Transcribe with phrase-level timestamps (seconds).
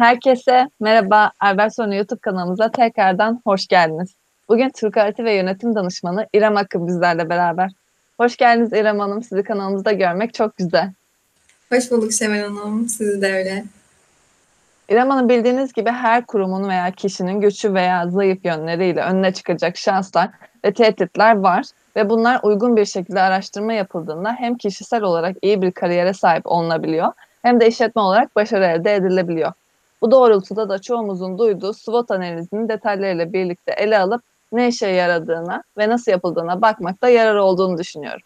[0.00, 1.32] Herkese merhaba.
[1.40, 4.14] Albertsonu YouTube kanalımıza tekrardan hoş geldiniz.
[4.48, 7.70] Bugün Türk Harita ve Yönetim Danışmanı İrem Akın bizlerle beraber.
[8.16, 9.22] Hoş geldiniz İrem Hanım.
[9.22, 10.92] Sizi kanalımızda görmek çok güzel.
[11.72, 12.88] Hoş bulduk Şevval Hanım.
[12.88, 13.64] Sizi de öyle.
[14.88, 20.30] İrem Hanım bildiğiniz gibi her kurumun veya kişinin güçlü veya zayıf yönleriyle önüne çıkacak şanslar
[20.64, 21.64] ve tehditler var
[21.96, 27.12] ve bunlar uygun bir şekilde araştırma yapıldığında hem kişisel olarak iyi bir kariyere sahip olunabiliyor
[27.42, 29.52] hem de işletme olarak başarı elde edilebiliyor.
[30.02, 35.88] Bu doğrultuda da çoğumuzun duyduğu SWOT analizinin detaylarıyla birlikte ele alıp ne işe yaradığına ve
[35.88, 38.22] nasıl yapıldığına bakmakta yarar olduğunu düşünüyorum.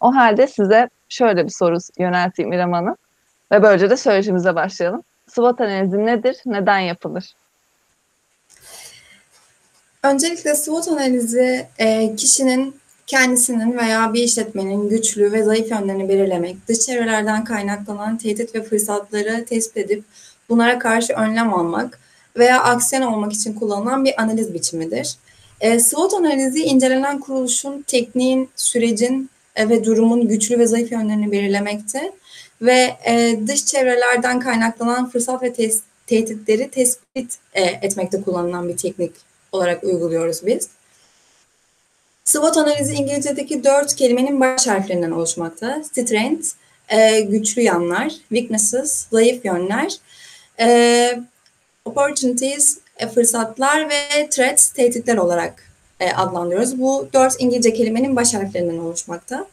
[0.00, 2.96] O halde size şöyle bir soru yönelteyim İrem Hanım
[3.52, 5.02] ve böylece de söyleşimize başlayalım.
[5.28, 7.34] SWOT analizi nedir, neden yapılır?
[10.02, 16.78] Öncelikle SWOT analizi e, kişinin kendisinin veya bir işletmenin güçlü ve zayıf yönlerini belirlemek, dış
[16.78, 20.04] çevrelerden kaynaklanan tehdit ve fırsatları tespit edip
[20.50, 22.00] bunlara karşı önlem almak
[22.36, 25.16] veya aksiyon olmak için kullanılan bir analiz biçimidir.
[25.60, 32.12] E, SWOT analizi incelenen kuruluşun, tekniğin, sürecin e, ve durumun güçlü ve zayıf yönlerini belirlemekte
[32.62, 39.12] ve e, dış çevrelerden kaynaklanan fırsat ve tes- tehditleri tespit e, etmekte kullanılan bir teknik
[39.52, 40.68] olarak uyguluyoruz biz.
[42.24, 45.82] SWOT analizi İngilizce'deki dört kelimenin baş harflerinden oluşmakta.
[45.84, 46.48] Strength,
[46.88, 49.96] e, güçlü yanlar, weaknesses, zayıf yönler,
[50.60, 51.20] e,
[51.84, 56.80] opportunities, e, fırsatlar ve threats, tehditler olarak e, adlandırıyoruz.
[56.80, 59.46] Bu dört İngilizce kelimenin baş harflerinden oluşmakta.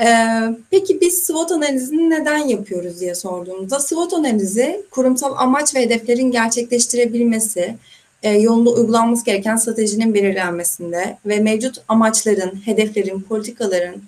[0.00, 6.30] Ee, peki biz SWOT analizini neden yapıyoruz diye sorduğumuzda SWOT analizi kurumsal amaç ve hedeflerin
[6.30, 7.74] gerçekleştirebilmesi,
[8.22, 14.02] e, yolunda uygulanması gereken stratejinin belirlenmesinde ve mevcut amaçların, hedeflerin, politikaların,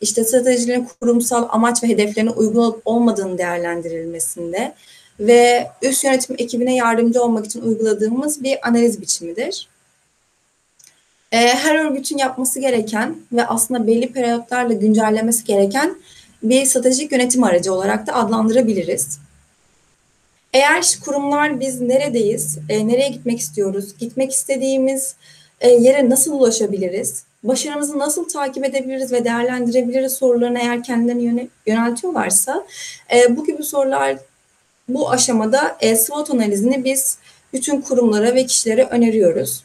[0.00, 4.74] işte stratejilerin kurumsal amaç ve hedeflerine uygun olup olmadığını değerlendirilmesinde
[5.20, 9.68] ve üst yönetim ekibine yardımcı olmak için uyguladığımız bir analiz biçimidir.
[11.32, 15.96] E, her örgütün yapması gereken ve aslında belli periyotlarla güncellemesi gereken
[16.42, 19.18] bir stratejik yönetim aracı olarak da adlandırabiliriz.
[20.52, 25.14] Eğer kurumlar biz neredeyiz, e, nereye gitmek istiyoruz, gitmek istediğimiz
[25.60, 32.66] e, yere nasıl ulaşabiliriz, başarımızı nasıl takip edebiliriz ve değerlendirebiliriz sorularını eğer kendilerine yöneltiyorlarsa
[33.14, 34.16] e, bu gibi sorular
[34.94, 37.18] bu aşamada e, SWOT analizini biz
[37.52, 39.64] bütün kurumlara ve kişilere öneriyoruz.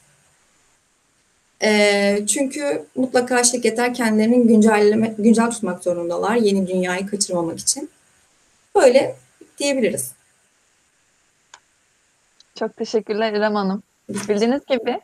[1.63, 7.89] E, çünkü mutlaka şirketler kendilerinin güncelleme, güncel tutmak zorundalar yeni dünyayı kaçırmamak için.
[8.75, 9.15] Böyle
[9.57, 10.11] diyebiliriz.
[12.59, 13.83] Çok teşekkürler İrem Hanım.
[14.09, 15.01] Bildiğiniz gibi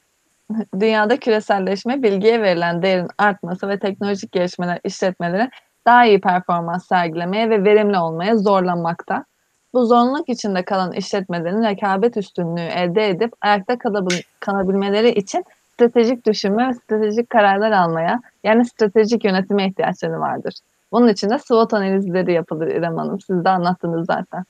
[0.79, 5.49] dünyada küreselleşme, bilgiye verilen değerin artması ve teknolojik gelişmeler işletmeleri
[5.85, 9.25] daha iyi performans sergilemeye ve verimli olmaya zorlanmakta.
[9.73, 16.69] Bu zorunluluk içinde kalan işletmelerin rekabet üstünlüğü elde edip ayakta kalabil kalabilmeleri için stratejik düşünme
[16.69, 20.53] ve stratejik kararlar almaya yani stratejik yönetime ihtiyaçları vardır.
[20.91, 23.21] Bunun için de SWOT analizleri yapılır İrem Hanım.
[23.21, 24.43] Siz de anlattınız zaten.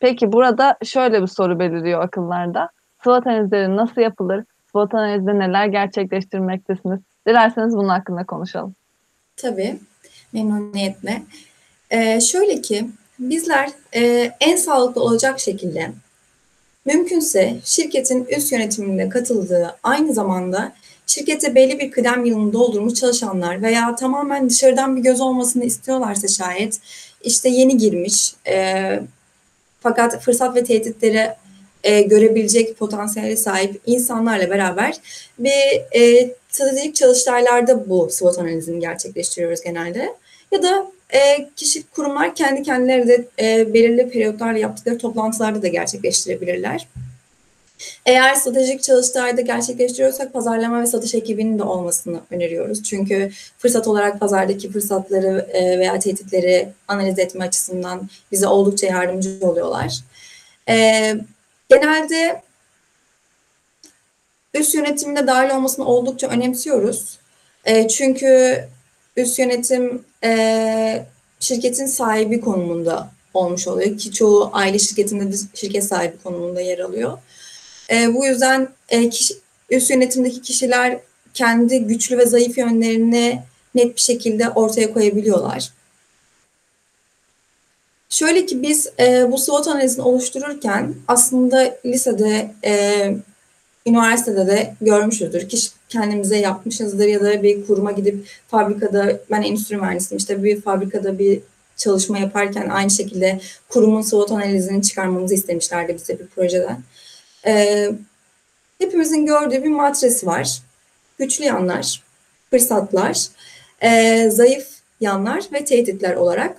[0.00, 2.68] Peki burada şöyle bir soru beliriyor akıllarda.
[3.02, 4.44] SWOT analizleri nasıl yapılır?
[4.70, 7.00] SWOT analizde neler gerçekleştirmektesiniz?
[7.26, 8.74] Dilerseniz bunun hakkında konuşalım.
[9.36, 9.78] Tabii,
[10.32, 11.22] memnuniyetle.
[11.90, 15.90] Ee, şöyle ki, bizler e, en sağlıklı olacak şekilde
[16.84, 20.72] mümkünse şirketin üst yönetiminde katıldığı aynı zamanda
[21.06, 26.80] şirkete belli bir kıdem yılını doldurmuş çalışanlar veya tamamen dışarıdan bir göz olmasını istiyorlarsa şayet
[27.22, 29.00] işte yeni girmiş e,
[29.80, 31.30] fakat fırsat ve tehditleri
[31.84, 34.94] e, görebilecek potansiyele sahip insanlarla beraber
[35.38, 40.14] bir e, stratejik çalıştaylarda bu SWOT analizini gerçekleştiriyoruz genelde.
[40.52, 46.88] Ya da e, kişi kurumlar kendi kendileri de e, belirli periyotlarla yaptıkları toplantılarda da gerçekleştirebilirler.
[48.06, 52.82] Eğer stratejik çalıştayda gerçekleştiriyorsak pazarlama ve satış ekibinin de olmasını öneriyoruz.
[52.82, 59.98] Çünkü fırsat olarak pazardaki fırsatları e, veya tehditleri analiz etme açısından bize oldukça yardımcı oluyorlar.
[60.68, 61.14] E,
[61.68, 62.42] genelde
[64.54, 67.18] üst yönetimde dahil olmasını oldukça önemsiyoruz.
[67.64, 68.64] E, çünkü
[69.18, 71.06] üst yönetim e,
[71.40, 77.18] şirketin sahibi konumunda olmuş oluyor ki çoğu aile şirketinde de şirket sahibi konumunda yer alıyor.
[77.90, 79.34] E, bu yüzden e, kişi,
[79.70, 80.98] üst yönetimdeki kişiler
[81.34, 83.42] kendi güçlü ve zayıf yönlerini
[83.74, 85.70] net bir şekilde ortaya koyabiliyorlar.
[88.10, 93.14] Şöyle ki biz e, bu SWOT analizini oluştururken aslında lisede, e,
[93.88, 95.48] üniversitede de görmüşüzdür.
[95.48, 101.18] Kişi kendimize yapmışızdır ya da bir kuruma gidip fabrikada, ben endüstri mühendisiyim işte bir fabrikada
[101.18, 101.40] bir
[101.76, 106.82] çalışma yaparken aynı şekilde kurumun SWOT analizini çıkarmamızı istemişlerdi bize bir projeden.
[107.46, 107.90] E,
[108.78, 110.58] hepimizin gördüğü bir matris var.
[111.18, 112.02] Güçlü yanlar,
[112.50, 113.26] fırsatlar,
[113.80, 114.68] e, zayıf
[115.00, 116.56] yanlar ve tehditler olarak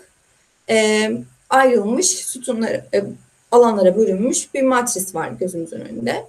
[0.69, 1.11] e,
[1.49, 3.03] ayrılmış sütunlar, e,
[3.51, 6.25] alanlara bölünmüş bir matris var gözümüzün önünde.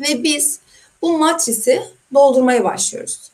[0.00, 0.58] Ve biz
[1.02, 1.82] bu matrisi
[2.14, 3.30] doldurmaya başlıyoruz.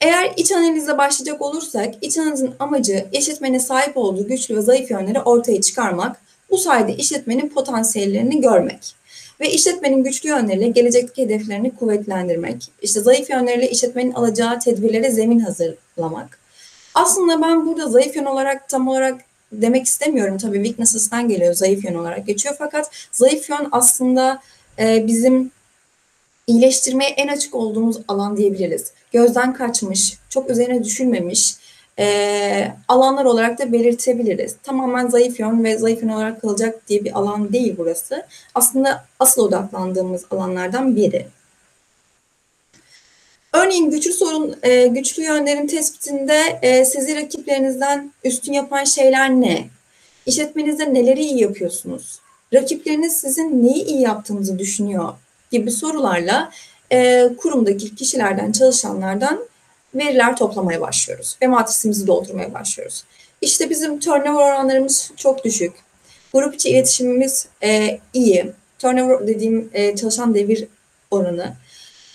[0.00, 5.20] Eğer iç analize başlayacak olursak, iç analizin amacı işletmenin sahip olduğu güçlü ve zayıf yönleri
[5.20, 6.20] ortaya çıkarmak,
[6.50, 8.94] bu sayede işletmenin potansiyellerini görmek
[9.40, 16.38] ve işletmenin güçlü yönleriyle gelecekteki hedeflerini kuvvetlendirmek, işte zayıf yönleriyle işletmenin alacağı tedbirlere zemin hazırlamak.
[16.94, 19.20] Aslında ben burada zayıf yön olarak tam olarak
[19.52, 20.38] demek istemiyorum.
[20.38, 22.54] Tabii weaknesses'ten geliyor, zayıf yön olarak geçiyor.
[22.58, 24.42] Fakat zayıf yön aslında
[24.78, 25.50] e, bizim
[26.46, 28.92] iyileştirmeye en açık olduğumuz alan diyebiliriz.
[29.12, 31.56] Gözden kaçmış, çok üzerine düşünmemiş
[31.98, 34.56] e, alanlar olarak da belirtebiliriz.
[34.62, 38.26] Tamamen zayıf yön ve zayıf yön olarak kalacak diye bir alan değil burası.
[38.54, 41.26] Aslında asıl odaklandığımız alanlardan biri.
[43.52, 49.68] Örneğin güçlü sorun, e, güçlü yönlerin tespitinde e, sizi rakiplerinizden üstün yapan şeyler ne?
[50.26, 52.20] İşletmenizde neleri iyi yapıyorsunuz?
[52.54, 55.14] Rakipleriniz sizin neyi iyi yaptığınızı düşünüyor
[55.52, 56.50] gibi sorularla
[56.92, 59.40] e, kurumdaki kişilerden, çalışanlardan
[59.94, 63.04] veriler toplamaya başlıyoruz ve matrisimizi doldurmaya başlıyoruz.
[63.40, 65.72] İşte bizim turnover oranlarımız çok düşük.
[66.32, 68.52] Grup içi iletişimimiz e, iyi.
[68.78, 70.66] Turnover dediğim e, çalışan devir
[71.10, 71.52] oranı.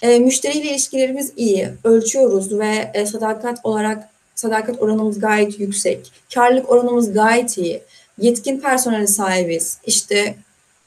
[0.02, 1.70] E, müşteriyle ilişkilerimiz iyi.
[1.84, 6.12] Ölçüyoruz ve e, sadakat olarak sadakat oranımız gayet yüksek.
[6.34, 7.82] Karlılık oranımız gayet iyi.
[8.18, 9.78] Yetkin personel sahibiz.
[9.86, 10.36] İşte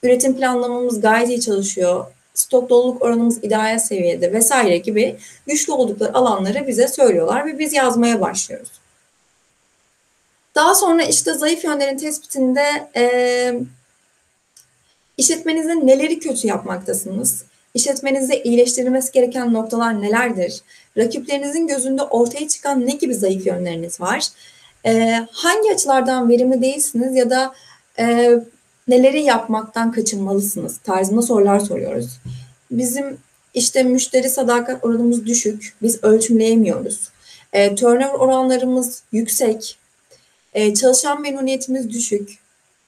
[0.02, 5.16] üretim planlamamız gayet iyi çalışıyor stok doluluk oranımız ideal seviyede vesaire gibi
[5.46, 8.70] güçlü oldukları alanları bize söylüyorlar ve biz yazmaya başlıyoruz.
[10.54, 13.54] Daha sonra işte zayıf yönlerin tespitinde e,
[15.16, 17.44] işletmenizde neleri kötü yapmaktasınız?
[17.74, 20.60] İşletmenizde iyileştirilmesi gereken noktalar nelerdir?
[20.96, 24.28] Rakiplerinizin gözünde ortaya çıkan ne gibi zayıf yönleriniz var?
[24.86, 27.54] E, hangi açılardan verimli değilsiniz ya da
[27.98, 28.30] e,
[28.88, 32.18] neleri yapmaktan kaçınmalısınız tarzında sorular soruyoruz.
[32.70, 33.18] Bizim
[33.54, 35.74] işte müşteri sadakat oranımız düşük.
[35.82, 37.08] Biz ölçümleyemiyoruz.
[37.52, 39.78] E, turnover oranlarımız yüksek.
[40.54, 42.38] E, çalışan memnuniyetimiz düşük.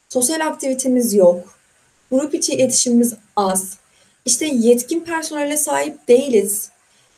[0.09, 1.59] Sosyal aktivitemiz yok.
[2.11, 3.77] Grup içi iletişimimiz az.
[4.25, 6.71] İşte yetkin personele sahip değiliz.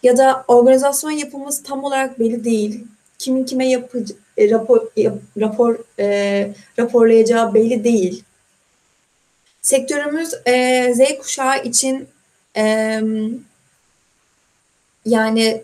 [0.02, 2.84] Ya da organizasyon yapımız tam olarak belli değil.
[3.18, 4.04] Kimin kime yapı,
[4.36, 4.86] e, rapor,
[5.40, 6.48] rapor e,
[6.78, 8.24] raporlayacağı belli değil.
[9.64, 12.08] Sektörümüz e, Z kuşağı için
[12.56, 13.00] e,
[15.04, 15.62] yani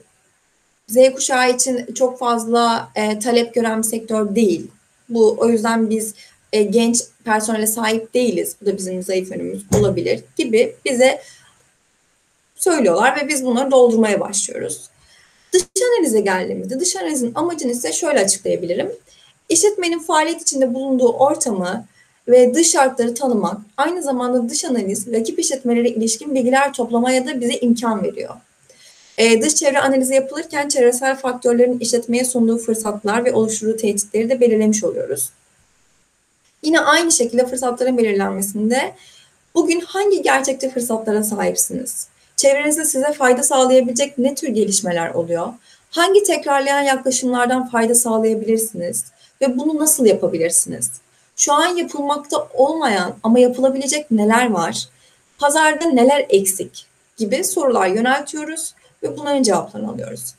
[0.88, 4.70] Z kuşağı için çok fazla e, talep gören bir sektör değil.
[5.08, 6.14] Bu o yüzden biz
[6.52, 8.56] e, genç personele sahip değiliz.
[8.62, 11.22] Bu da bizim zayıf yönümüz olabilir gibi bize
[12.56, 14.90] söylüyorlar ve biz bunları doldurmaya başlıyoruz.
[15.52, 15.62] Dış
[15.96, 18.92] analize geldiğimizde dış analizin amacını ise şöyle açıklayabilirim.
[19.48, 21.86] İşletmenin faaliyet içinde bulunduğu ortamı
[22.30, 27.54] ve dış şartları tanımak, aynı zamanda dış analiz, rakip işletmelere ilişkin bilgiler toplamaya da bize
[27.54, 28.34] imkan veriyor.
[29.18, 34.84] Ee, dış çevre analizi yapılırken çevresel faktörlerin işletmeye sunduğu fırsatlar ve oluşturduğu tehditleri de belirlemiş
[34.84, 35.30] oluyoruz.
[36.62, 38.94] Yine aynı şekilde fırsatların belirlenmesinde
[39.54, 42.06] bugün hangi gerçekçi fırsatlara sahipsiniz?
[42.36, 45.48] Çevrenizde size fayda sağlayabilecek ne tür gelişmeler oluyor?
[45.90, 49.04] Hangi tekrarlayan yaklaşımlardan fayda sağlayabilirsiniz?
[49.40, 50.90] Ve bunu nasıl yapabilirsiniz?
[51.40, 54.88] Şu an yapılmakta olmayan ama yapılabilecek neler var?
[55.38, 56.86] Pazarda neler eksik?
[57.16, 60.34] Gibi sorular yöneltiyoruz ve bunların cevaplarını alıyoruz.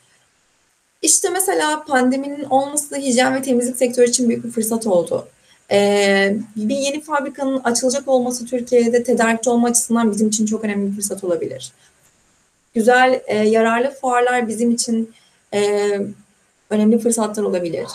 [1.01, 5.27] İşte mesela pandeminin olması hijyen ve temizlik sektörü için büyük bir fırsat oldu.
[5.72, 10.96] Ee, bir yeni fabrikanın açılacak olması Türkiye'de tedarikçi olma açısından bizim için çok önemli bir
[10.96, 11.72] fırsat olabilir.
[12.74, 15.13] Güzel, e, yararlı fuarlar bizim için
[15.53, 15.89] e,
[16.70, 17.88] önemli fırsatlar olabilir.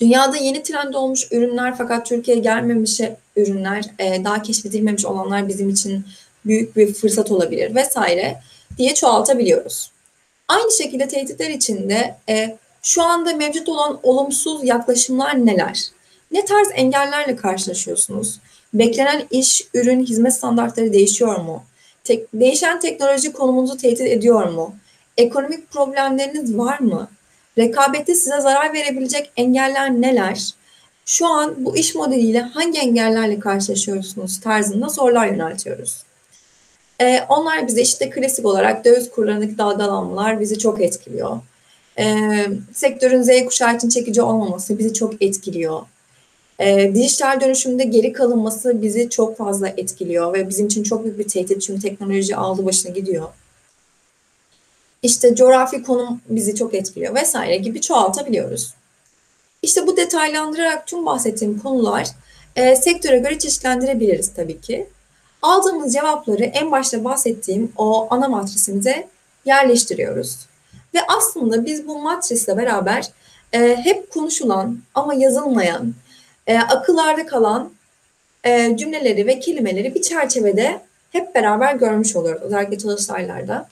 [0.00, 3.00] Dünyada yeni trend olmuş ürünler fakat Türkiye'ye gelmemiş
[3.36, 6.04] ürünler, e, daha keşfedilmemiş olanlar bizim için
[6.46, 8.40] büyük bir fırsat olabilir vesaire
[8.78, 9.90] diye çoğaltabiliyoruz.
[10.48, 15.80] Aynı şekilde tehditler içinde e, şu anda mevcut olan olumsuz yaklaşımlar neler?
[16.30, 18.40] Ne tarz engellerle karşılaşıyorsunuz?
[18.74, 21.64] Beklenen iş, ürün, hizmet standartları değişiyor mu?
[22.04, 24.74] Tek, değişen teknoloji konumunuzu tehdit ediyor mu?
[25.16, 27.08] Ekonomik problemleriniz var mı?
[27.58, 30.54] Rekabette size zarar verebilecek engeller neler?
[31.06, 36.02] Şu an bu iş modeliyle hangi engellerle karşılaşıyorsunuz tarzında sorular yöneltiyoruz.
[37.00, 41.40] Ee, onlar bize işte klasik olarak döviz kurlarındaki dalgalanmalar bizi çok etkiliyor.
[41.98, 42.16] E,
[42.72, 45.80] sektörün Z kuşağı için çekici olmaması bizi çok etkiliyor.
[46.58, 51.28] E, dijital dönüşümde geri kalınması bizi çok fazla etkiliyor ve bizim için çok büyük bir
[51.28, 53.28] tehdit çünkü teknoloji aldı başına gidiyor.
[55.04, 58.74] İşte coğrafi konum bizi çok etkiliyor vesaire gibi çoğaltabiliyoruz.
[59.62, 62.08] İşte bu detaylandırarak tüm bahsettiğim konular
[62.56, 64.86] e, sektöre göre çeşitlendirebiliriz tabii ki.
[65.42, 69.08] Aldığımız cevapları en başta bahsettiğim o ana matrisimize
[69.44, 70.38] yerleştiriyoruz.
[70.94, 73.10] Ve aslında biz bu matrisle beraber
[73.52, 75.94] e, hep konuşulan ama yazılmayan,
[76.46, 77.70] e, akıllarda kalan
[78.44, 80.80] e, cümleleri ve kelimeleri bir çerçevede
[81.12, 83.68] hep beraber görmüş oluyoruz özellikle çalıştaylarda.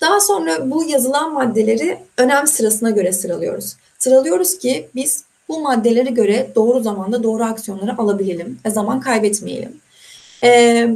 [0.00, 3.76] Daha sonra bu yazılan maddeleri önem sırasına göre sıralıyoruz.
[3.98, 9.80] Sıralıyoruz ki biz bu maddelere göre doğru zamanda doğru aksiyonları alabilelim ve zaman kaybetmeyelim.
[10.44, 10.88] Ee,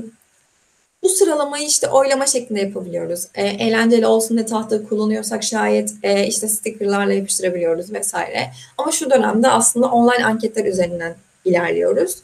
[1.03, 3.27] bu sıralamayı işte oylama şeklinde yapabiliyoruz.
[3.35, 8.51] E, eğlenceli olsun diye tahta kullanıyorsak şayet e, işte stickerlarla yapıştırabiliyoruz vesaire.
[8.79, 12.19] Ama şu dönemde aslında online anketler üzerinden ilerliyoruz.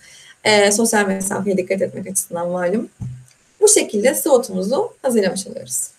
[0.44, 2.88] E, sosyal mesafeye dikkat etmek açısından malum.
[3.60, 5.97] Bu şekilde SWOT'umuzu hazırlamış oluyoruz.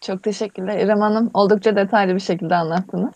[0.00, 1.30] Çok teşekkürler İrem Hanım.
[1.34, 3.14] Oldukça detaylı bir şekilde anlattınız.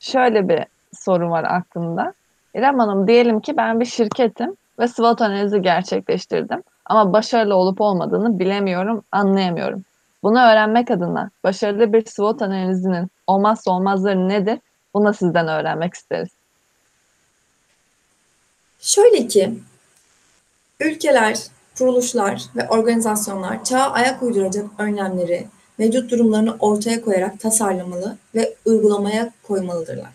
[0.00, 2.14] Şöyle bir soru var aklımda.
[2.54, 6.62] İrem Hanım diyelim ki ben bir şirketim ve SWOT analizi gerçekleştirdim.
[6.84, 9.84] Ama başarılı olup olmadığını bilemiyorum, anlayamıyorum.
[10.22, 14.58] Bunu öğrenmek adına başarılı bir SWOT analizinin olmazsa olmazları nedir?
[14.94, 16.28] Bunu sizden öğrenmek isteriz.
[18.80, 19.54] Şöyle ki,
[20.80, 21.38] ülkeler,
[21.78, 25.46] kuruluşlar ve organizasyonlar çağa ayak uyduracak önlemleri,
[25.78, 30.12] mevcut durumlarını ortaya koyarak tasarlamalı ve uygulamaya koymalıdırlar.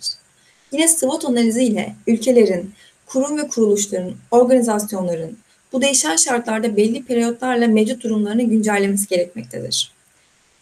[0.71, 2.73] Yine SWOT analizi ile ülkelerin,
[3.05, 5.37] kurum ve kuruluşların, organizasyonların
[5.73, 9.91] bu değişen şartlarda belli periyotlarla mevcut durumlarını güncellemesi gerekmektedir.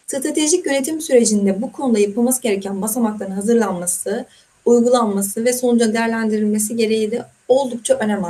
[0.06, 4.24] Stratejik yönetim sürecinde bu konuda yapılması gereken basamakların hazırlanması,
[4.64, 8.24] uygulanması ve sonuca değerlendirilmesi gereği de oldukça önem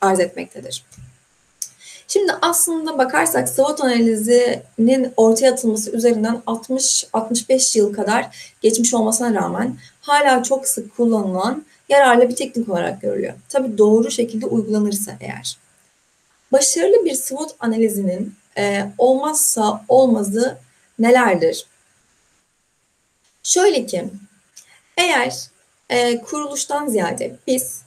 [0.00, 0.84] arz etmektedir.
[2.08, 10.42] Şimdi aslında bakarsak SWOT analizinin ortaya atılması üzerinden 60-65 yıl kadar geçmiş olmasına rağmen hala
[10.42, 13.34] çok sık kullanılan yararlı bir teknik olarak görülüyor.
[13.48, 15.56] Tabii doğru şekilde uygulanırsa eğer.
[16.52, 20.58] Başarılı bir SWOT analizinin e, olmazsa olmazı
[20.98, 21.66] nelerdir?
[23.42, 24.04] Şöyle ki,
[24.96, 25.34] eğer
[25.90, 27.82] e, kuruluştan ziyade biz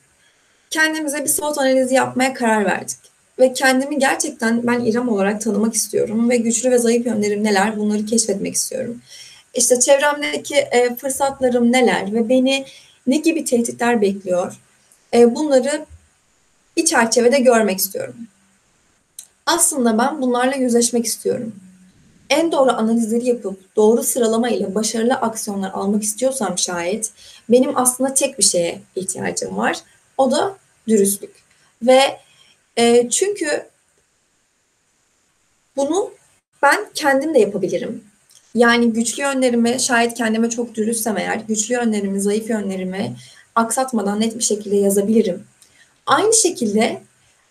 [0.70, 2.98] kendimize bir SWOT analizi yapmaya karar verdik
[3.40, 8.06] ve kendimi gerçekten ben İrem olarak tanımak istiyorum ve güçlü ve zayıf yönlerim neler bunları
[8.06, 9.02] keşfetmek istiyorum.
[9.54, 12.66] İşte çevremdeki e, fırsatlarım neler ve beni
[13.08, 14.60] ne gibi tehditler bekliyor?
[15.14, 15.86] E, bunları
[16.78, 18.16] bir çerçevede görmek istiyorum.
[19.46, 21.56] Aslında ben bunlarla yüzleşmek istiyorum.
[22.30, 27.12] En doğru analizleri yapıp doğru sıralama ile başarılı aksiyonlar almak istiyorsam şayet
[27.50, 29.78] benim aslında tek bir şeye ihtiyacım var.
[30.18, 31.36] O da dürüstlük.
[31.82, 32.20] Ve
[32.78, 33.70] e, çünkü
[35.76, 36.12] bunu
[36.62, 38.04] ben kendim de yapabilirim.
[38.56, 43.16] Yani güçlü yönlerimi şayet kendime çok dürüstsem eğer güçlü yönlerimi, zayıf yönlerimi
[43.56, 45.44] aksatmadan net bir şekilde yazabilirim.
[46.06, 47.02] Aynı şekilde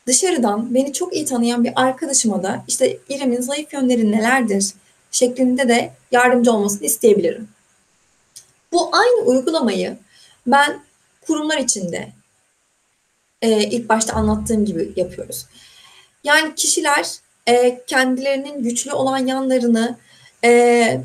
[0.07, 4.75] dışarıdan beni çok iyi tanıyan bir arkadaşıma da işte İrem'in zayıf yönleri nelerdir
[5.11, 7.49] şeklinde de yardımcı olmasını isteyebilirim.
[8.73, 9.97] Bu aynı uygulamayı
[10.47, 10.81] ben
[11.27, 12.09] kurumlar içinde
[13.47, 15.47] e, ilk başta anlattığım gibi yapıyoruz.
[16.25, 17.07] Yani kişiler
[17.47, 19.97] e, kendilerinin güçlü olan yanlarını
[20.45, 21.01] e,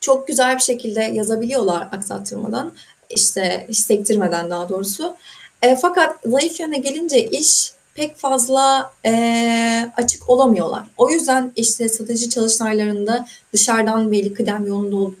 [0.00, 2.72] çok güzel bir şekilde yazabiliyorlar aksattırmadan,
[3.10, 5.16] işte hiç sektirmeden daha doğrusu.
[5.62, 10.82] E, fakat zayıf yöne gelince iş pek fazla e, açık olamıyorlar.
[10.96, 15.14] O yüzden işte strateji çalıştaylarında dışarıdan belli kıdem yolunda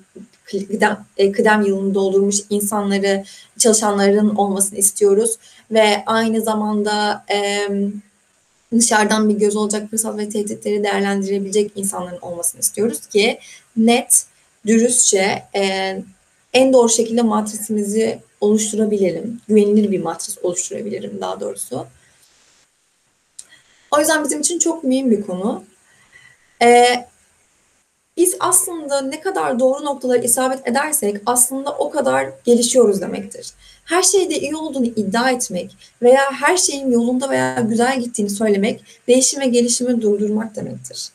[0.44, 3.24] kıdem, e, kıdem yılını doldurmuş insanları,
[3.58, 5.38] çalışanların olmasını istiyoruz
[5.70, 7.68] ve aynı zamanda e,
[8.72, 13.38] dışarıdan bir göz olacak fırsat ve tehditleri değerlendirebilecek insanların olmasını istiyoruz ki
[13.76, 14.26] net,
[14.66, 15.96] dürüstçe e,
[16.52, 19.40] en doğru şekilde matrisimizi oluşturabilelim.
[19.48, 21.86] Güvenilir bir matris oluşturabilirim daha doğrusu.
[23.90, 25.64] O yüzden bizim için çok mühim bir konu.
[26.62, 27.06] Ee,
[28.16, 33.52] biz aslında ne kadar doğru noktaları isabet edersek aslında o kadar gelişiyoruz demektir.
[33.84, 39.40] Her şeyde iyi olduğunu iddia etmek veya her şeyin yolunda veya güzel gittiğini söylemek değişim
[39.40, 41.08] ve gelişimi durdurmak demektir.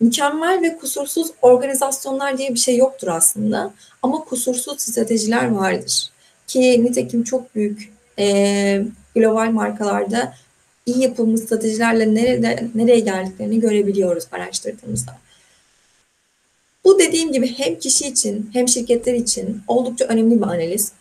[0.00, 6.10] Mükemmel ve kusursuz organizasyonlar diye bir şey yoktur aslında ama kusursuz stratejiler vardır.
[6.46, 8.82] Ki nitekim çok büyük e,
[9.14, 10.34] global markalarda
[10.86, 15.12] iyi yapılmış stratejilerle nerede, nereye geldiklerini görebiliyoruz araştırdığımızda.
[16.90, 20.92] Bu dediğim gibi hem kişi için hem şirketler için oldukça önemli bir analiz.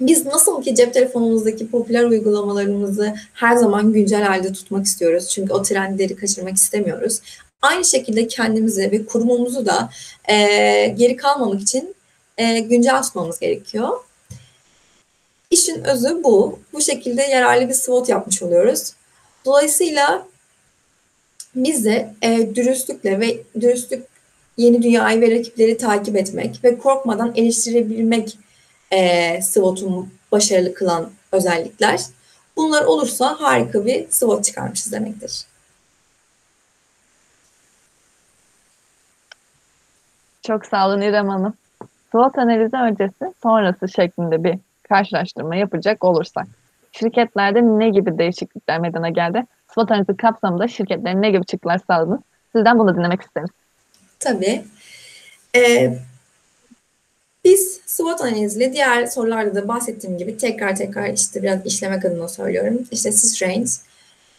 [0.00, 5.28] Biz nasıl ki cep telefonumuzdaki popüler uygulamalarımızı her zaman güncel halde tutmak istiyoruz.
[5.28, 7.20] Çünkü o trendleri kaçırmak istemiyoruz.
[7.62, 9.90] Aynı şekilde kendimizi ve kurumumuzu da
[10.28, 10.36] e,
[10.86, 11.94] geri kalmamak için
[12.38, 13.88] e, güncel tutmamız gerekiyor.
[15.50, 16.58] İşin özü bu.
[16.72, 18.92] Bu şekilde yararlı bir SWOT yapmış oluyoruz.
[19.44, 20.26] Dolayısıyla
[21.54, 24.09] biz de e, dürüstlükle ve dürüstlük
[24.60, 28.38] yeni dünyayı ve rakipleri takip etmek ve korkmadan eleştirebilmek
[28.90, 32.00] e, SWOT'un başarılı kılan özellikler.
[32.56, 35.44] Bunlar olursa harika bir SWOT çıkarmışız demektir.
[40.42, 41.54] Çok sağ olun İrem Hanım.
[42.10, 46.46] SWOT analizi öncesi sonrası şeklinde bir karşılaştırma yapacak olursak.
[46.92, 49.46] Şirketlerde ne gibi değişiklikler meydana geldi?
[49.68, 52.20] SWOT analizi kapsamında şirketlerin ne gibi çıktılar sağladınız?
[52.52, 53.59] Sizden bunu dinlemek isteriz.
[54.20, 54.64] Tabii.
[55.56, 55.98] Ee,
[57.44, 62.88] biz SWOT analiziyle diğer sorularda da bahsettiğim gibi tekrar tekrar işte biraz işlemek adına söylüyorum.
[62.90, 63.80] İşte strengths,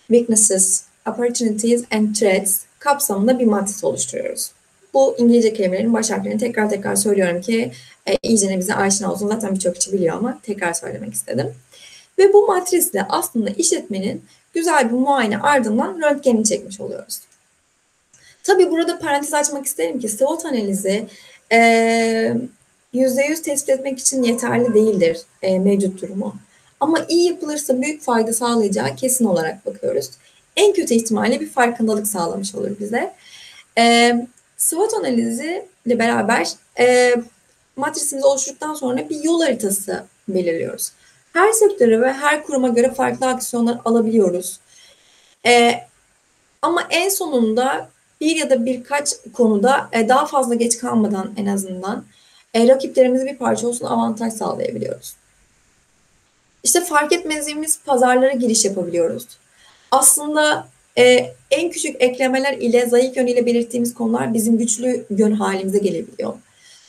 [0.07, 4.51] weaknesses, opportunities and threats kapsamında bir matris oluşturuyoruz.
[4.93, 7.71] Bu İngilizce kelimelerin baş harflerini tekrar tekrar söylüyorum ki
[8.07, 9.27] e, iyicene bize aşina olsun.
[9.27, 11.53] Zaten birçok kişi biliyor ama tekrar söylemek istedim.
[12.17, 17.21] Ve bu matrisle aslında işletmenin güzel bir muayene ardından röntgenini çekmiş oluyoruz.
[18.43, 21.07] Tabii burada parantez açmak isterim ki SWOT analizi
[21.51, 21.57] e,
[22.93, 26.35] %100 tespit etmek için yeterli değildir e, mevcut durumu.
[26.79, 30.09] Ama iyi yapılırsa büyük fayda sağlayacağı kesin olarak bakıyoruz.
[30.55, 33.13] En kötü ihtimalle bir farkındalık sağlamış olur bize.
[33.77, 34.15] E,
[34.57, 36.47] SWOT analizi ile beraber
[36.79, 37.15] e,
[37.75, 40.91] matrisimizi oluşturduktan sonra bir yol haritası belirliyoruz.
[41.33, 44.59] Her sektöre ve her kuruma göre farklı aksiyonlar alabiliyoruz.
[45.45, 45.83] E,
[46.61, 47.89] ama en sonunda
[48.21, 52.05] bir ya da birkaç konuda e, daha fazla geç kalmadan en azından
[52.53, 55.13] e, rakiplerimize bir parça olsun avantaj sağlayabiliyoruz.
[56.63, 59.27] İşte fark etmediğimiz pazarlara giriş yapabiliyoruz.
[59.91, 66.33] Aslında e, en küçük eklemeler ile zayıf yönüyle belirttiğimiz konular bizim güçlü yön halimize gelebiliyor.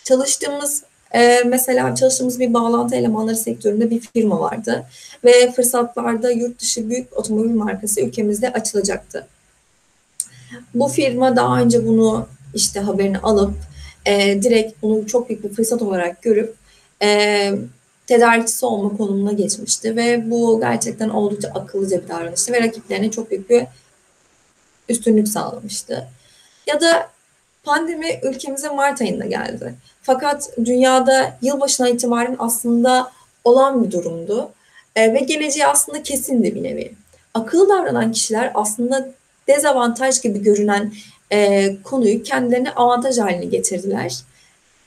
[0.05, 0.83] Çalıştığımız
[1.15, 4.85] e, mesela çalıştığımız bir bağlantı elemanları sektöründe bir firma vardı
[5.25, 9.27] ve fırsatlarda yurt dışı büyük otomobil markası ülkemizde açılacaktı.
[10.75, 13.55] Bu firma daha önce bunu işte haberini alıp
[14.07, 16.55] e, direkt bunu çok büyük bir fırsat olarak görüp
[17.03, 17.53] e,
[18.07, 23.51] tedarikçisi olma konumuna geçmişti ve bu gerçekten oldukça akıllıca bir davranıştı ve rakiplerine çok büyük
[23.51, 23.65] bir
[24.89, 26.09] üstünlük sağlamıştı.
[26.67, 27.11] Ya da
[27.65, 29.75] pandemi ülkemize Mart ayında geldi.
[30.03, 33.11] Fakat dünyada yılbaşına itibaren aslında
[33.45, 34.51] olan bir durumdu.
[34.97, 36.95] E, ve geleceği aslında kesindi bir nevi.
[37.35, 39.09] Akıllı davranan kişiler aslında
[39.49, 40.93] dezavantaj gibi görünen
[41.33, 44.19] e, konuyu kendilerine avantaj haline getirdiler.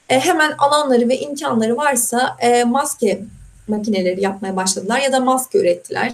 [0.09, 3.21] E, hemen alanları ve imkanları varsa e, maske
[3.67, 6.13] makineleri yapmaya başladılar ya da maske ürettiler.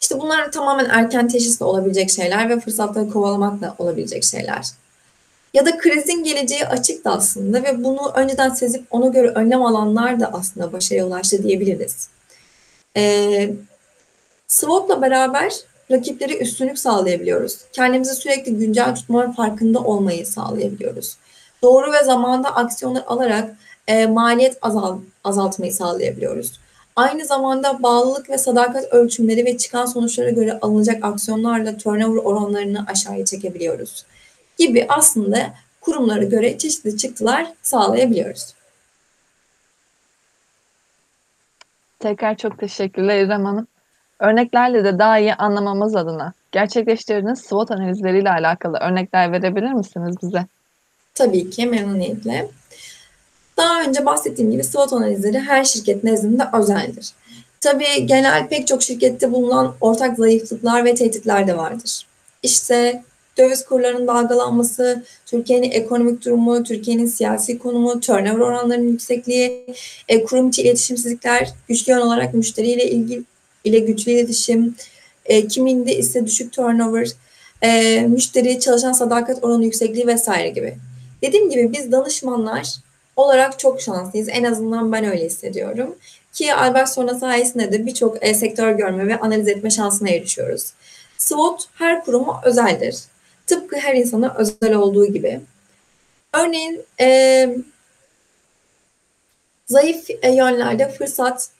[0.00, 4.64] İşte bunlar tamamen erken teşhisle olabilecek şeyler ve fırsatları kovalamakla olabilecek şeyler.
[5.54, 10.30] Ya da krizin geleceği açıktı aslında ve bunu önceden sezip ona göre önlem alanlar da
[10.32, 12.08] aslında başarıya ulaştı diyebiliriz.
[12.96, 13.50] Ee,
[14.48, 15.52] SWOT'la beraber
[15.90, 17.58] rakipleri üstünlük sağlayabiliyoruz.
[17.72, 21.16] Kendimizi sürekli güncel tutmanın farkında olmayı sağlayabiliyoruz.
[21.62, 26.60] Doğru ve zamanda aksiyonlar alarak e, maliyet azal, azaltmayı sağlayabiliyoruz.
[26.96, 33.24] Aynı zamanda bağlılık ve sadakat ölçümleri ve çıkan sonuçlara göre alınacak aksiyonlarla turnover oranlarını aşağıya
[33.24, 34.04] çekebiliyoruz.
[34.58, 38.54] Gibi aslında kurumlara göre çeşitli çıktılar sağlayabiliyoruz.
[41.98, 43.66] Tekrar çok teşekkürler İrem Hanım.
[44.20, 50.46] Örneklerle de daha iyi anlamamız adına gerçekleştirdiğiniz SWOT analizleriyle alakalı örnekler verebilir misiniz bize?
[51.14, 52.48] Tabii ki memnuniyetle.
[53.56, 57.12] Daha önce bahsettiğim gibi SWOT analizleri her şirket nezdinde özeldir.
[57.60, 62.06] Tabii genel pek çok şirkette bulunan ortak zayıflıklar ve tehditler de vardır.
[62.42, 63.02] İşte
[63.38, 69.74] döviz kurlarının dalgalanması, Türkiye'nin ekonomik durumu, Türkiye'nin siyasi konumu, turnover oranlarının yüksekliği,
[70.08, 73.24] e, kurum içi iletişimsizlikler, güçlü yön olarak müşteriyle ilgili
[73.64, 74.74] ile güçlü iletişim,
[75.24, 77.08] e, kiminde ise düşük turnover,
[77.62, 80.76] e, müşteri çalışan sadakat oranı yüksekliği vesaire gibi.
[81.22, 82.74] Dediğim gibi biz danışmanlar
[83.16, 84.28] olarak çok şanslıyız.
[84.28, 85.96] En azından ben öyle hissediyorum.
[86.32, 90.72] Ki Albert sonra sayesinde de birçok e, sektör görme ve analiz etme şansına erişiyoruz.
[91.18, 92.96] SWOT her kuruma özeldir.
[93.46, 95.40] Tıpkı her insana özel olduğu gibi.
[96.32, 97.56] Örneğin e,
[99.66, 101.50] zayıf yönlerde fırsat,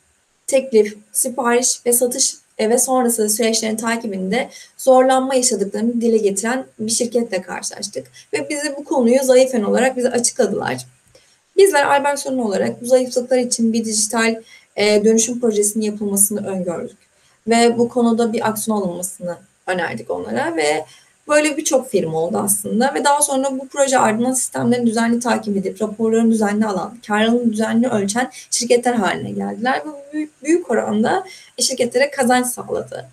[0.49, 8.07] teklif, sipariş ve satış ve sonrası süreçlerin takibinde zorlanma yaşadıklarını dile getiren bir şirketle karşılaştık.
[8.33, 10.87] Ve bizi bu konuyu zayıf yön olarak bize açıkladılar.
[11.57, 14.43] Bizler Albertson olarak bu zayıflıklar için bir dijital
[14.77, 16.99] e, dönüşüm projesinin yapılmasını öngördük.
[17.49, 20.85] Ve bu konuda bir aksiyon alınmasını önerdik onlara ve
[21.29, 25.83] böyle birçok firma oldu aslında ve daha sonra bu proje ardından sistemlerin düzenli takip edip
[25.83, 31.25] raporların düzenli alan, karlılığını düzenli ölçen şirketler haline geldiler ve büyük, büyük oranda
[31.59, 33.09] şirketlere kazanç sağladı.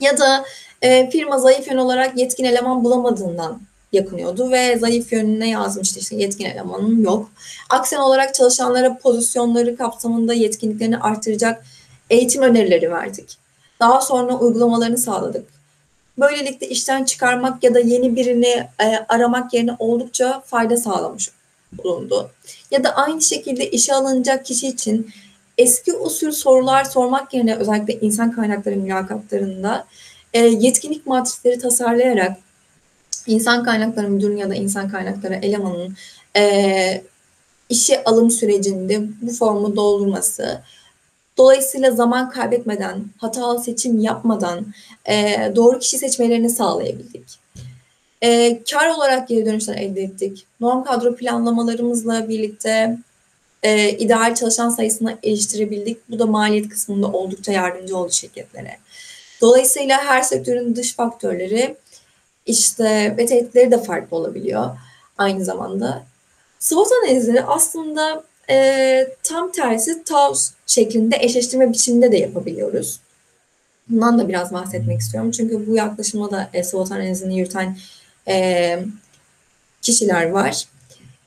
[0.00, 0.44] Ya da
[0.82, 3.60] e, firma zayıf yön olarak yetkin eleman bulamadığından
[3.92, 7.30] yakınıyordu ve zayıf yönüne yazmıştı işte yetkin elemanın yok.
[7.70, 11.64] Aksiyon olarak çalışanlara pozisyonları kapsamında yetkinliklerini artıracak
[12.10, 13.38] eğitim önerileri verdik.
[13.80, 15.53] Daha sonra uygulamalarını sağladık.
[16.18, 21.30] Böylelikle işten çıkarmak ya da yeni birini e, aramak yerine oldukça fayda sağlamış
[21.72, 22.30] bulundu.
[22.70, 25.10] Ya da aynı şekilde işe alınacak kişi için
[25.58, 29.86] eski usul sorular sormak yerine özellikle insan kaynakları mülakatlarında
[30.32, 32.36] e, yetkinlik matrisleri tasarlayarak
[33.26, 35.96] insan kaynakları müdürünün ya da insan kaynakları elemanının
[36.36, 37.02] e,
[37.68, 40.62] işe alım sürecinde bu formu doldurması,
[41.36, 44.66] dolayısıyla zaman kaybetmeden, hatalı seçim yapmadan
[45.08, 47.38] e, doğru kişi seçmelerini sağlayabildik.
[48.22, 50.46] E, kar olarak geri dönüşler elde ettik.
[50.60, 52.98] Norm kadro planlamalarımızla birlikte
[53.62, 56.10] e, ideal çalışan sayısını eriştirebildik.
[56.10, 58.78] Bu da maliyet kısmında oldukça yardımcı oldu şirketlere.
[59.40, 61.76] Dolayısıyla her sektörün dış faktörleri
[62.46, 64.70] işte ve tehditleri de farklı olabiliyor
[65.18, 66.02] aynı zamanda.
[66.58, 73.00] SWOT analizleri aslında e, tam tersi TAWS şeklinde eşleştirme biçiminde de yapabiliyoruz.
[73.88, 75.30] Bundan da biraz bahsetmek istiyorum.
[75.30, 77.76] Çünkü bu yaklaşımda da e, SWOT analizini yürüten
[78.28, 78.78] e,
[79.82, 80.64] kişiler var.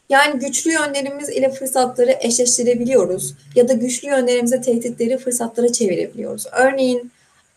[0.10, 6.46] Yani güçlü yönlerimiz ile fırsatları eşleştirebiliyoruz ya da güçlü yönlerimize tehditleri fırsatlara çevirebiliyoruz.
[6.52, 7.12] Örneğin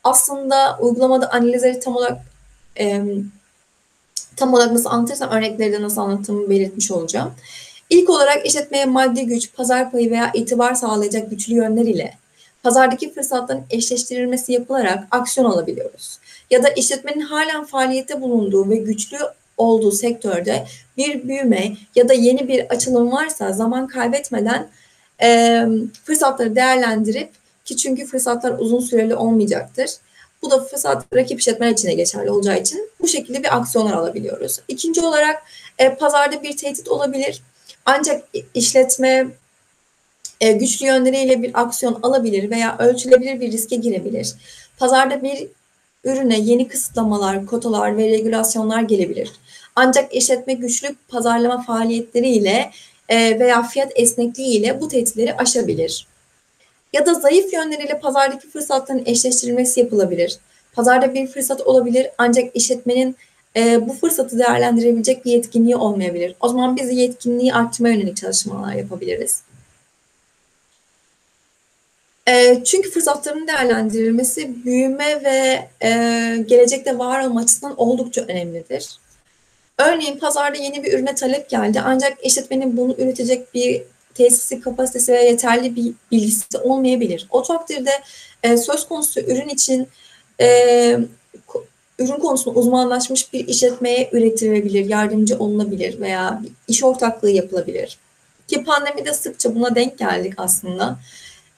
[0.05, 2.19] aslında uygulamada analizleri tam olarak
[2.79, 3.03] e,
[4.37, 7.35] tam olarak nasıl anlatırsam örnekleri de nasıl anlattığımı belirtmiş olacağım.
[7.91, 12.15] İlk olarak işletmeye maddi güç, pazar payı veya itibar sağlayacak güçlü yönler ile
[12.63, 16.19] pazardaki fırsatların eşleştirilmesi yapılarak aksiyon alabiliyoruz.
[16.51, 19.19] Ya da işletmenin halen faaliyette bulunduğu ve güçlü
[19.57, 24.69] olduğu sektörde bir büyüme ya da yeni bir açılım varsa zaman kaybetmeden
[25.23, 25.63] e,
[26.05, 27.31] fırsatları değerlendirip
[27.65, 29.91] ki çünkü fırsatlar uzun süreli olmayacaktır.
[30.43, 34.61] Bu da fırsat rakip işletmeler için geçerli olacağı için bu şekilde bir aksiyonlar alabiliyoruz.
[34.69, 35.43] İkinci olarak
[35.79, 37.43] e, pazarda bir tehdit olabilir.
[37.93, 38.25] Ancak
[38.55, 39.27] işletme
[40.41, 44.35] e, güçlü yönleriyle bir aksiyon alabilir veya ölçülebilir bir riske girebilir.
[44.79, 45.49] Pazarda bir
[46.05, 49.33] ürüne yeni kısıtlamalar, kotalar ve regülasyonlar gelebilir.
[49.77, 52.71] Ancak işletme güçlü pazarlama faaliyetleriyle
[53.09, 56.07] e, veya fiyat esnekliğiyle bu tehditleri aşabilir.
[56.93, 60.39] Ya da zayıf yönleriyle pazardaki fırsatların eşleştirilmesi yapılabilir.
[60.73, 63.17] Pazarda bir fırsat olabilir ancak işletmenin
[63.57, 66.35] e, bu fırsatı değerlendirebilecek bir yetkinliği olmayabilir.
[66.41, 69.43] O zaman biz yetkinliği arttırma yönelik çalışmalar yapabiliriz.
[72.29, 75.91] E, çünkü fırsatların değerlendirilmesi büyüme ve e,
[76.47, 78.99] gelecekte var olma açısından oldukça önemlidir.
[79.79, 83.83] Örneğin pazarda yeni bir ürüne talep geldi ancak işletmenin bunu üretecek bir
[84.15, 87.27] tesisi, kapasitesi ve yeterli bir bilgisi olmayabilir.
[87.31, 87.91] O takdirde
[88.43, 89.89] e, söz konusu ürün için
[90.41, 90.99] e,
[92.01, 97.99] ürün konusunda uzmanlaşmış bir işletmeye üretilebilir, yardımcı olunabilir veya iş ortaklığı yapılabilir.
[98.49, 100.99] Ki pandemide sıkça buna denk geldik aslında.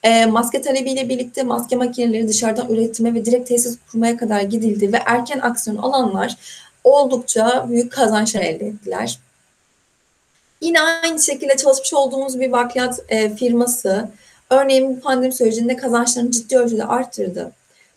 [0.03, 4.97] E, maske talebiyle birlikte maske makineleri dışarıdan üretime ve direkt tesis kurmaya kadar gidildi ve
[5.05, 6.35] erken aksiyon alanlar
[6.83, 9.19] oldukça büyük kazançlar elde ettiler.
[10.61, 14.09] Yine aynı şekilde çalışmış olduğumuz bir bakliyat e, firması
[14.49, 17.51] örneğin pandemi sürecinde kazançlarını ciddi ölçüde arttırdı.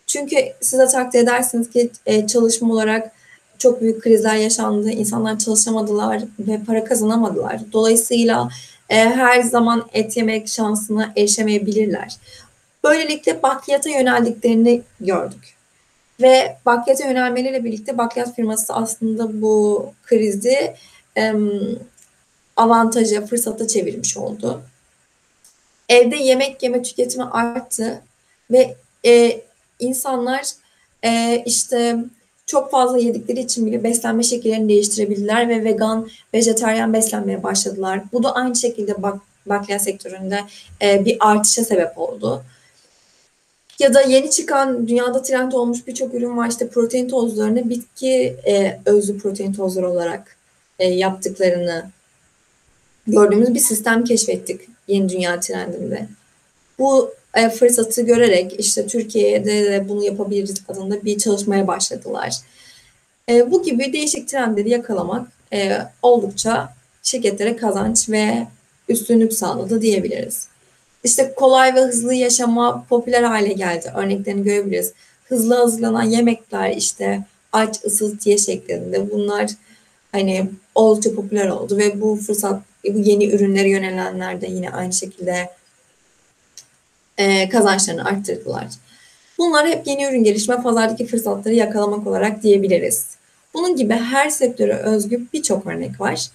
[0.07, 3.13] Çünkü siz de takdir edersiniz ki e, çalışma olarak
[3.59, 4.91] çok büyük krizler yaşandı.
[4.91, 7.61] İnsanlar çalışamadılar ve para kazanamadılar.
[7.73, 8.49] Dolayısıyla
[8.89, 12.17] e, her zaman et yemek şansına erişemeyebilirler.
[12.85, 15.57] Böylelikle bakliyata yöneldiklerini gördük.
[16.21, 20.75] Ve bakliyata yönelmeleriyle birlikte bakliyat firması aslında bu krizi
[21.17, 21.33] e,
[22.57, 24.63] avantaja, fırsata çevirmiş oldu.
[25.89, 28.03] Evde yemek yeme tüketimi arttı
[28.51, 29.41] ve e,
[29.79, 30.47] insanlar
[31.05, 31.97] e, işte
[32.47, 38.03] çok fazla yedikleri için bile beslenme şekillerini değiştirebildiler ve vegan, vejeteryan beslenmeye başladılar.
[38.13, 40.41] Bu da aynı şekilde bak bakliyat sektöründe
[40.83, 42.43] e, bir artışa sebep oldu.
[43.79, 48.81] Ya da yeni çıkan dünyada trend olmuş birçok ürün var işte protein tozlarını bitki e,
[48.85, 50.37] özlü protein tozları olarak
[50.79, 51.91] e, yaptıklarını
[53.07, 56.09] gördüğümüz bir sistem keşfettik yeni dünya trendinde.
[56.79, 62.37] Bu e, fırsatı görerek işte Türkiye'de de bunu yapabiliriz adında bir çalışmaya başladılar.
[63.29, 68.47] E, bu gibi değişik trendleri yakalamak e, oldukça şirketlere kazanç ve
[68.89, 70.49] üstünlük sağladı diyebiliriz.
[71.05, 73.93] İşte kolay ve hızlı yaşama popüler hale geldi.
[73.97, 74.93] Örneklerini görebiliriz.
[75.25, 79.51] Hızlı hazırlanan yemekler işte aç ısıt ye şeklinde bunlar
[80.13, 82.63] hani oldukça popüler oldu ve bu fırsat
[82.95, 85.51] bu yeni ürünlere yönelenler de yine aynı şekilde
[87.19, 88.67] e, kazançlarını arttırdılar.
[89.39, 93.17] Bunlar hep yeni ürün gelişme, pazardaki fırsatları yakalamak olarak diyebiliriz.
[93.55, 96.27] Bunun gibi her sektöre özgü birçok örnek var.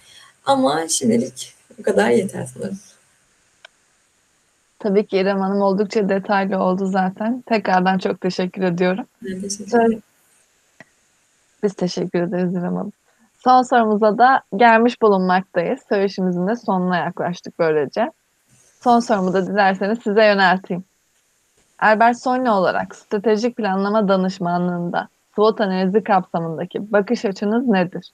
[0.45, 2.79] Ama şimdilik bu kadar yeter sanırım.
[4.79, 7.41] Tabii ki İrem Hanım oldukça detaylı oldu zaten.
[7.41, 9.05] Tekrardan çok teşekkür ediyorum.
[9.21, 10.01] Ben teşekkür ederim.
[11.63, 12.93] Biz teşekkür ederiz İrem Hanım.
[13.43, 15.79] Son sorumuza da gelmiş bulunmaktayız.
[15.89, 18.11] Söyleşimizin de sonuna yaklaştık böylece.
[18.83, 20.83] Son sorumu da dilerseniz size yönelteyim.
[21.79, 28.11] Albert Sonli olarak stratejik planlama danışmanlığında SWOT analizi kapsamındaki bakış açınız nedir?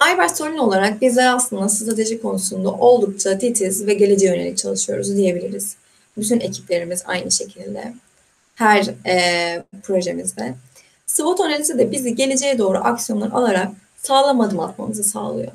[0.00, 5.76] Albert Solin olarak bizler aslında strateji konusunda oldukça titiz ve geleceğe yönelik çalışıyoruz diyebiliriz.
[6.16, 7.94] Bütün ekiplerimiz aynı şekilde.
[8.54, 10.54] Her e, projemizde.
[11.06, 13.68] SWOT analizi de bizi geleceğe doğru aksiyonlar alarak
[14.02, 15.52] sağlam adım atmamızı sağlıyor.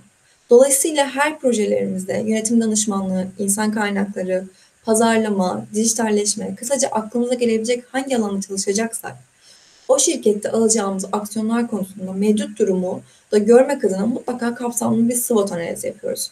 [0.49, 4.47] Dolayısıyla her projelerimizde yönetim danışmanlığı, insan kaynakları,
[4.85, 9.15] pazarlama, dijitalleşme, kısaca aklımıza gelebilecek hangi alanda çalışacaksak
[9.87, 13.01] o şirkette alacağımız aksiyonlar konusunda mevcut durumu
[13.31, 16.31] da görmek adına mutlaka kapsamlı bir SWOT analizi yapıyoruz.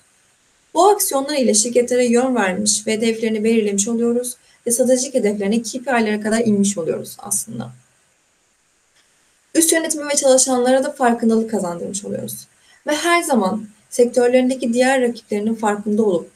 [0.73, 4.35] Bu aksiyonlar ile şirketlere yön vermiş ve hedeflerini belirlemiş oluyoruz
[4.67, 7.71] ve stratejik hedeflerine KPI'lere kadar inmiş oluyoruz aslında.
[9.55, 12.47] Üst yönetimi ve çalışanlara da farkındalık kazandırmış oluyoruz.
[12.87, 16.29] Ve her zaman sektörlerindeki diğer rakiplerinin farkında olup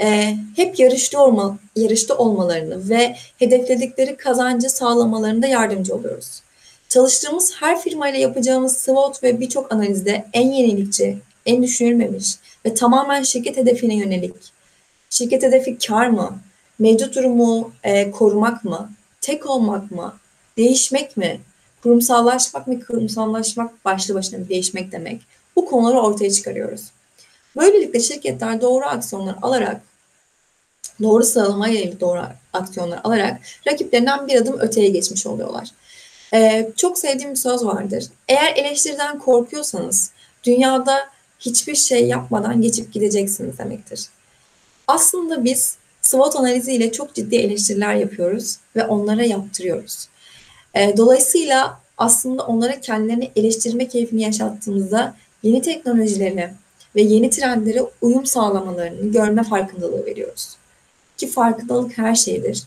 [0.00, 6.42] e, hep yarışta, olma, yarışta olmalarını ve hedefledikleri kazancı sağlamalarında yardımcı oluyoruz.
[6.88, 12.34] Çalıştığımız her firmayla yapacağımız SWOT ve birçok analizde en yenilikçi, en düşünülmemiş
[12.66, 14.34] ve tamamen şirket hedefine yönelik.
[15.10, 16.38] Şirket hedefi kar mı?
[16.78, 18.90] Mevcut durumu e, korumak mı?
[19.20, 20.14] Tek olmak mı?
[20.56, 21.40] Değişmek mi?
[21.82, 22.80] Kurumsallaşmak mı?
[22.80, 25.20] Kurumsallaşmak başlı başına değişmek demek.
[25.56, 26.82] Bu konuları ortaya çıkarıyoruz.
[27.56, 29.80] Böylelikle şirketler doğru aksiyonlar alarak,
[31.02, 35.68] doğru sıralamaya yönelik doğru aksiyonlar alarak rakiplerinden bir adım öteye geçmiş oluyorlar.
[36.34, 38.04] Ee, çok sevdiğim bir söz vardır.
[38.28, 40.10] Eğer eleştiriden korkuyorsanız
[40.44, 41.08] dünyada
[41.40, 44.06] hiçbir şey yapmadan geçip gideceksiniz demektir.
[44.86, 50.08] Aslında biz SWOT analizi ile çok ciddi eleştiriler yapıyoruz ve onlara yaptırıyoruz.
[50.74, 55.14] Ee, dolayısıyla aslında onlara kendilerini eleştirme keyfini yaşattığımızda
[55.44, 56.50] yeni teknolojilerini
[56.96, 60.56] ve yeni trendlere uyum sağlamalarını görme farkındalığı veriyoruz.
[61.16, 62.62] Ki farkındalık her şeydir.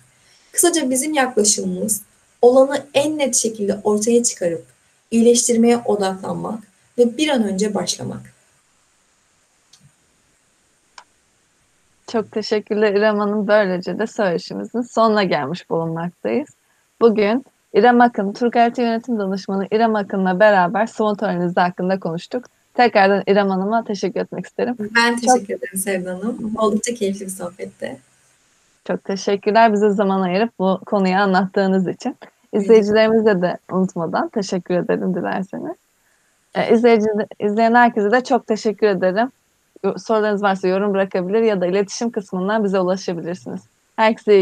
[0.51, 2.01] Kısaca bizim yaklaşımımız
[2.41, 4.65] olanı en net şekilde ortaya çıkarıp
[5.11, 6.63] iyileştirmeye odaklanmak
[6.97, 8.21] ve bir an önce başlamak.
[12.11, 13.47] Çok teşekkürler İrem Hanım.
[13.47, 16.49] Böylece de söyleşimizin sonuna gelmiş bulunmaktayız.
[17.01, 22.45] Bugün İrem Akın, IT Yönetim Danışmanı İrem Akın'la beraber SWOT analizi hakkında konuştuk.
[22.77, 24.75] Tekrardan İrem Hanım'a teşekkür etmek isterim.
[24.95, 25.49] Ben teşekkür çok...
[25.49, 26.53] ederim Sevda Hanım.
[26.57, 27.97] Oldukça keyifli bir sohbetti.
[28.87, 32.15] Çok teşekkürler bize zaman ayırıp bu konuyu anlattığınız için.
[32.53, 35.75] İzleyicilerimize de unutmadan teşekkür ederim dilerseniz.
[36.55, 37.07] Ee, izleyici,
[37.39, 39.31] izleyen herkese de çok teşekkür ederim.
[39.97, 43.61] Sorularınız varsa yorum bırakabilir ya da iletişim kısmından bize ulaşabilirsiniz.
[43.95, 44.35] Herkese iyi